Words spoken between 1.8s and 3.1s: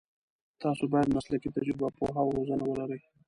پوهه او روزنه ولرئ.